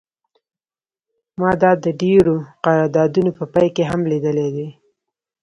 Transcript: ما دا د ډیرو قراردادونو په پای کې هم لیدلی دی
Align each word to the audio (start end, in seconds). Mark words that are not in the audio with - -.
ما 1.39 1.51
دا 1.61 1.71
د 1.83 1.85
ډیرو 2.01 2.35
قراردادونو 2.65 3.31
په 3.37 3.43
پای 3.53 3.67
کې 3.75 3.83
هم 3.91 4.01
لیدلی 4.11 4.49
دی 4.55 4.67